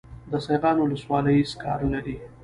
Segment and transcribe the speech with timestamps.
[0.31, 2.15] د سیغان ولسوالۍ سکاره لري